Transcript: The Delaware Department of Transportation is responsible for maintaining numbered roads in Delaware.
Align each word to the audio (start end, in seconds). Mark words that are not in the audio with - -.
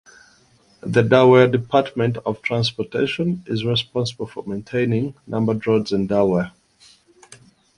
The 0.81 1.03
Delaware 1.03 1.45
Department 1.47 2.17
of 2.25 2.41
Transportation 2.41 3.43
is 3.45 3.63
responsible 3.63 4.25
for 4.25 4.43
maintaining 4.47 5.13
numbered 5.27 5.67
roads 5.67 5.91
in 5.91 6.07
Delaware. 6.07 6.53